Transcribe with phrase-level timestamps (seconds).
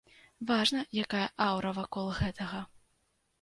[0.51, 2.65] Важна, якая аўра вакол гэтага.